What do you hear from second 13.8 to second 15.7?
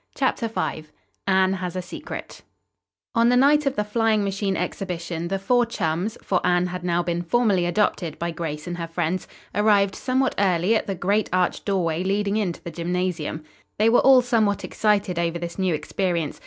were all somewhat excited over this